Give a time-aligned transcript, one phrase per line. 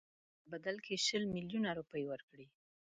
[0.41, 2.47] په بدل کې شل میلیونه روپۍ ورکړي.